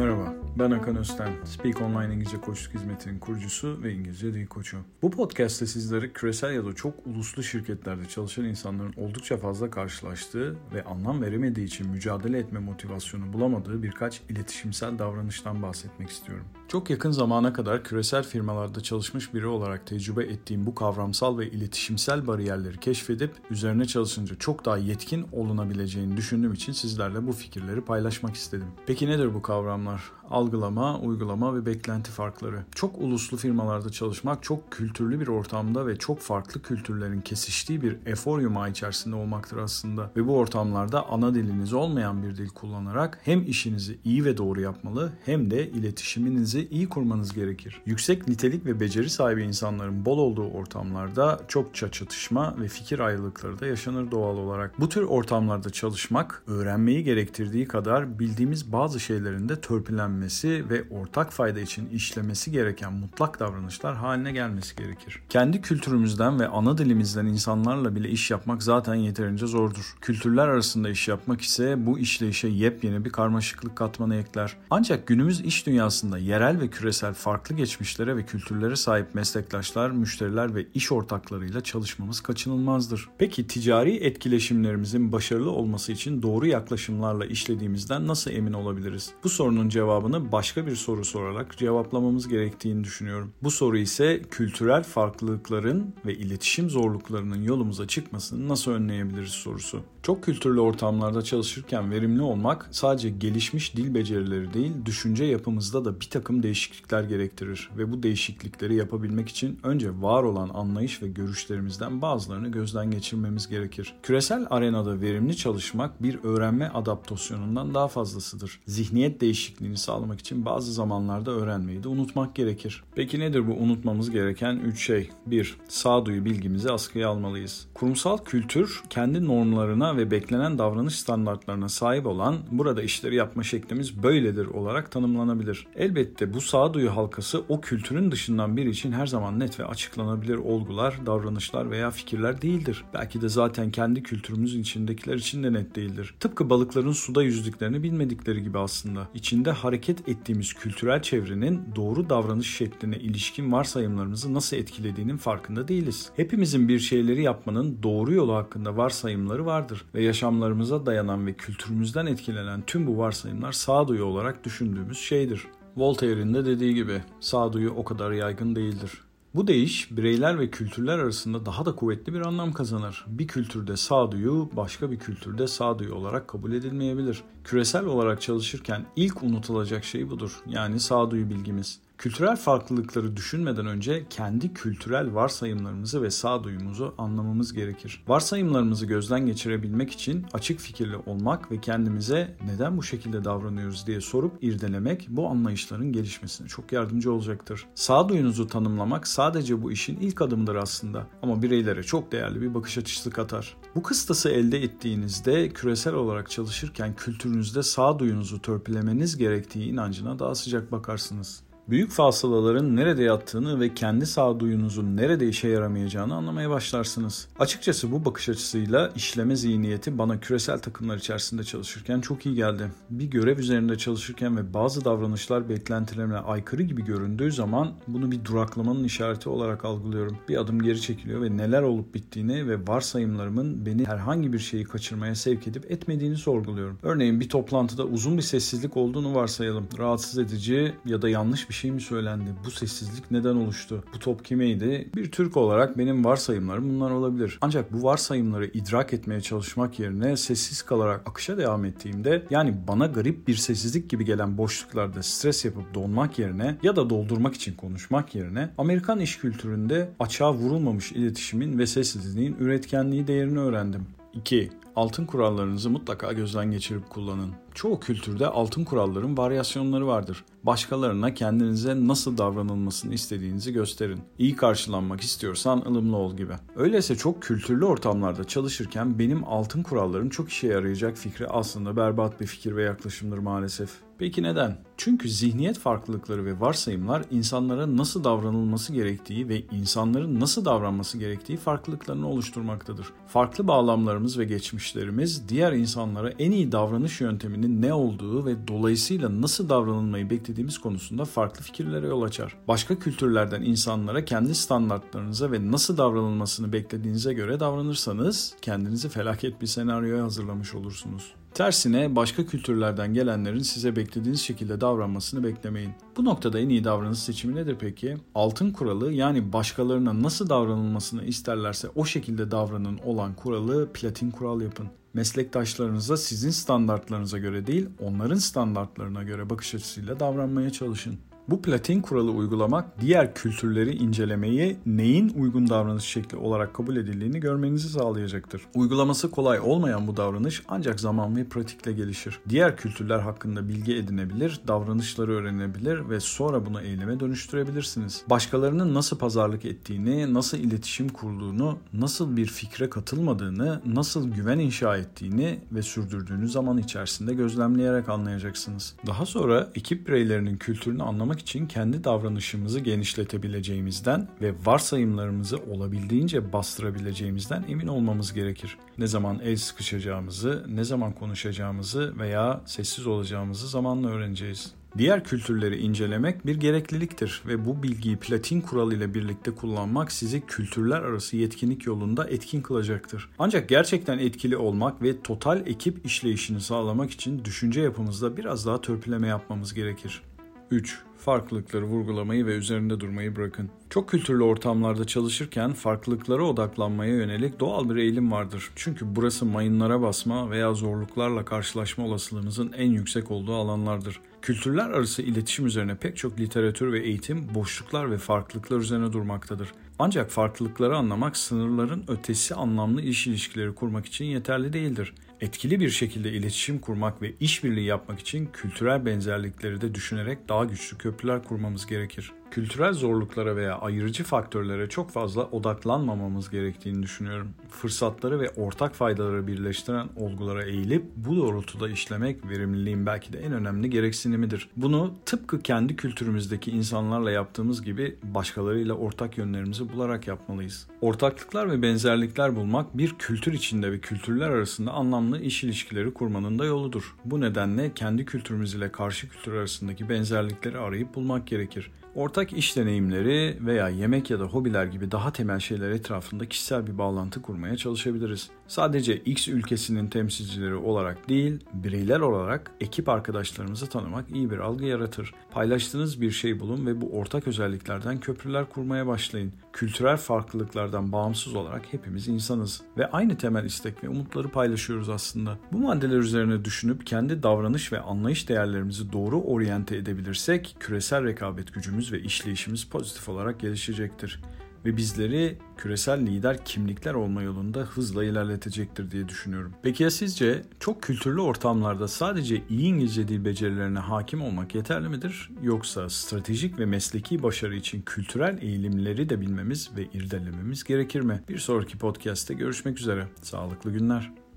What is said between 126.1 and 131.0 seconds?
bilgimizi askıya almalıyız. Kurumsal kültür kendi normlarına ve beklenen davranış